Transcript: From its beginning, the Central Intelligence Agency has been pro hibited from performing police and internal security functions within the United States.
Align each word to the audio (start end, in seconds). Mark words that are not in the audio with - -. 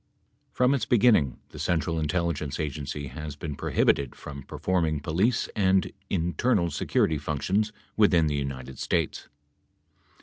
From 0.51 0.73
its 0.73 0.87
beginning, 0.87 1.37
the 1.49 1.59
Central 1.59 1.99
Intelligence 1.99 2.59
Agency 2.59 3.09
has 3.09 3.35
been 3.35 3.53
pro 3.55 3.71
hibited 3.71 4.15
from 4.15 4.41
performing 4.41 4.99
police 4.99 5.47
and 5.55 5.91
internal 6.09 6.71
security 6.71 7.19
functions 7.19 7.71
within 7.97 8.25
the 8.25 8.33
United 8.33 8.79
States. 8.79 9.27